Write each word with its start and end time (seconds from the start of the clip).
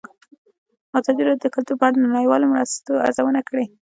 ازادي 0.99 1.21
راډیو 1.25 1.43
د 1.43 1.53
کلتور 1.55 1.75
په 1.79 1.83
اړه 1.87 1.95
د 1.95 1.99
نړیوالو 2.15 2.51
مرستو 2.53 2.91
ارزونه 3.07 3.41
کړې. 3.49 3.65